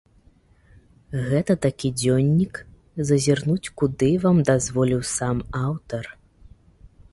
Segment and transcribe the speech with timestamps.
[1.29, 2.55] Гэта такі дзённік,
[3.11, 6.13] зазірнуць куды вам дазволіў сам аўтар.